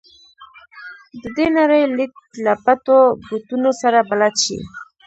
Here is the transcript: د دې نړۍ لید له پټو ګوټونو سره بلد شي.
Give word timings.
د 1.21 1.23
دې 1.37 1.47
نړۍ 1.57 1.83
لید 1.97 2.13
له 2.45 2.53
پټو 2.63 2.99
ګوټونو 3.27 3.69
سره 3.81 3.99
بلد 4.09 4.35
شي. 4.43 4.57